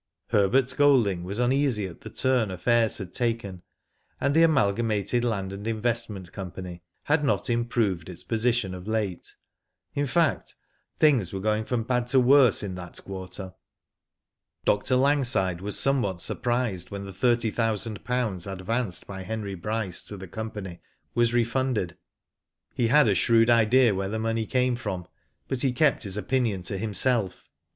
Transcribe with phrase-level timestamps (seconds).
[0.29, 3.61] Herbert Golding was uneasy at the turn affairs had taken,
[4.19, 6.51] and the Amalgamated Land and In vestment Co.
[7.03, 9.35] had not improved its position of late;
[9.93, 10.55] in fact,
[10.97, 13.53] things were going from bad to worse in that quarter.
[14.65, 14.95] Dr.
[14.95, 20.27] Langside was somewhat surprised when the thirty thousand pounds advanced by Henry Bryce to the
[20.27, 20.79] company
[21.13, 21.95] was refunded.
[22.73, 25.07] He had a shrewd idea where the money came from,
[25.47, 27.51] but he kept his opinion to himself.